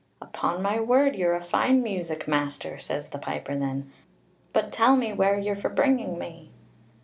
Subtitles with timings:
[0.19, 3.91] "Upon my word, you're a fine music master," says the piper then;
[4.51, 6.49] "but tell me where you're for bringing me."